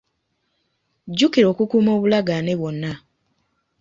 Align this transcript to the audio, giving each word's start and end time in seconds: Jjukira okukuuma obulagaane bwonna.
Jjukira 1.09 1.47
okukuuma 1.53 1.91
obulagaane 1.97 2.53
bwonna. 2.59 2.91